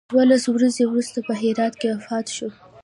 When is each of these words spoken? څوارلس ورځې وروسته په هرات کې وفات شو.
څوارلس 0.09 0.43
ورځې 0.49 0.83
وروسته 0.87 1.17
په 1.27 1.33
هرات 1.41 1.73
کې 1.79 1.87
وفات 1.95 2.25
شو. 2.35 2.49